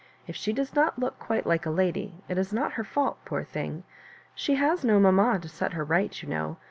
[0.25, 3.43] If she does not look quite like a lady, it is not her fault, poor
[3.43, 3.83] thing.
[4.33, 6.57] She has no mamma to itet her right, you know.